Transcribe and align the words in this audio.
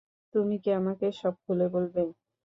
তুমি 0.33 0.55
কি 0.63 0.69
আমাকে 0.73 1.07
সব 1.19 1.33
খুলে 1.43 1.67
বলবে? 1.73 2.01